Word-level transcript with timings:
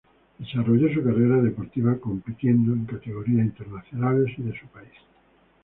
Desarrolló 0.39 0.91
su 0.91 1.03
carrera 1.03 1.35
deportiva 1.37 1.95
compitiendo 1.99 2.73
en 2.73 2.85
categorías 2.85 3.45
internacionales 3.45 4.33
y 4.35 4.41
de 4.41 4.59
su 4.59 4.65
país. 4.69 4.89